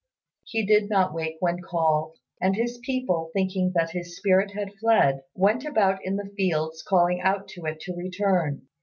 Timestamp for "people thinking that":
2.79-3.91